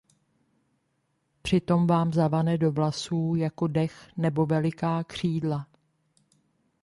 Přitom 1.41 1.87
vám 1.87 2.13
zavane 2.13 2.57
do 2.57 2.71
vlasů, 2.71 3.33
jako 3.35 3.67
dech 3.67 4.09
nebo 4.17 4.45
veliká 4.45 5.03
křídla. 5.03 5.67